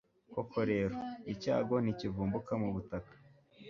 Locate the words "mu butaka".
2.61-3.13